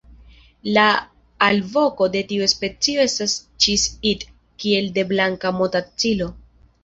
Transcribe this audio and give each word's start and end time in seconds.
La 0.77 0.85
alvoko 1.47 2.07
de 2.15 2.23
tiu 2.31 2.47
specio 2.53 3.03
estas 3.11 3.35
"ĉis-it" 3.65 4.25
kiel 4.63 4.89
de 4.97 5.03
Blanka 5.13 5.53
motacilo. 5.61 6.31